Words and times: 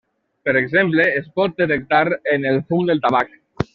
Per 0.47 0.53
exemple 0.61 1.05
es 1.19 1.27
pot 1.41 1.55
detectar 1.63 2.01
en 2.37 2.49
el 2.53 2.59
fum 2.73 2.89
del 2.91 3.05
tabac. 3.05 3.37